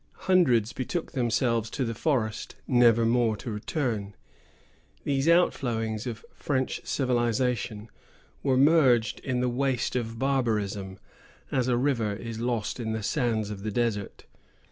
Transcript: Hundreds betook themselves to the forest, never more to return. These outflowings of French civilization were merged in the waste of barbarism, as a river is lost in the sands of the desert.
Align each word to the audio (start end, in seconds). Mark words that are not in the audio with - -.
Hundreds 0.21 0.73
betook 0.73 1.11
themselves 1.11 1.69
to 1.69 1.85
the 1.85 1.93
forest, 1.93 2.55
never 2.67 3.05
more 3.05 3.37
to 3.37 3.51
return. 3.51 4.15
These 5.03 5.29
outflowings 5.29 6.07
of 6.07 6.25
French 6.33 6.81
civilization 6.83 7.87
were 8.41 8.57
merged 8.57 9.19
in 9.19 9.41
the 9.41 9.47
waste 9.49 9.95
of 9.95 10.17
barbarism, 10.17 10.97
as 11.51 11.67
a 11.67 11.77
river 11.77 12.15
is 12.15 12.39
lost 12.39 12.79
in 12.79 12.93
the 12.93 13.03
sands 13.03 13.51
of 13.51 13.61
the 13.61 13.69
desert. 13.69 14.25